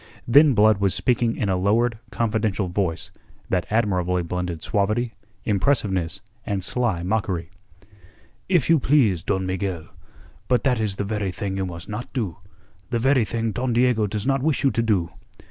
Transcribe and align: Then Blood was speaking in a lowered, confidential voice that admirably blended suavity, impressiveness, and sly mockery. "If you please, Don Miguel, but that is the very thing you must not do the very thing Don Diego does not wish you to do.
Then 0.27 0.55
Blood 0.55 0.79
was 0.79 0.95
speaking 0.95 1.35
in 1.35 1.47
a 1.47 1.55
lowered, 1.55 1.99
confidential 2.09 2.67
voice 2.67 3.11
that 3.49 3.67
admirably 3.69 4.23
blended 4.23 4.63
suavity, 4.63 5.13
impressiveness, 5.45 6.21
and 6.43 6.63
sly 6.63 7.03
mockery. 7.03 7.51
"If 8.49 8.67
you 8.67 8.79
please, 8.79 9.21
Don 9.21 9.45
Miguel, 9.45 9.89
but 10.47 10.63
that 10.63 10.79
is 10.79 10.95
the 10.95 11.03
very 11.03 11.29
thing 11.29 11.55
you 11.55 11.67
must 11.67 11.87
not 11.87 12.11
do 12.13 12.37
the 12.89 12.97
very 12.97 13.25
thing 13.25 13.51
Don 13.51 13.73
Diego 13.73 14.07
does 14.07 14.25
not 14.25 14.41
wish 14.41 14.63
you 14.63 14.71
to 14.71 14.81
do. 14.81 15.11